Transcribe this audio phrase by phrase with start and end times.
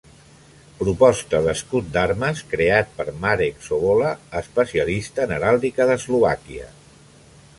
[0.77, 6.69] Proposta d'escut d'armes creat per Marek Sobola, especialista en heràldica d'Eslovàquia.